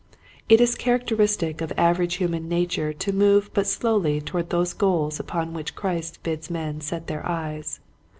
It 0.49 0.59
is 0.59 0.73
characteristic 0.73 1.61
of 1.61 1.71
average 1.77 2.15
human 2.15 2.49
nature 2.49 2.91
to 2.91 3.13
move 3.13 3.51
but 3.53 3.67
slowly 3.67 4.19
toward 4.19 4.49
those 4.49 4.73
goals 4.73 5.19
upon 5.19 5.53
which 5.53 5.75
Christ 5.75 6.23
bids 6.23 6.49
men 6.49 6.81
set 6.81 7.05
their 7.05 7.23
eyes. 7.23 7.79